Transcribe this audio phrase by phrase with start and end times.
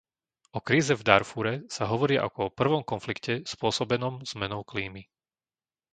[0.57, 5.03] O kríze v Dárfúre sa hovorí ako o prvom konflikte spôsobenom zmenou klímy.